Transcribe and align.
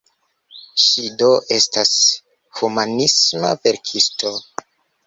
Ŝi 0.83 1.03
do 1.19 1.27
estas 1.57 1.93
humanisma 2.61 3.57
verkisto. 3.63 4.35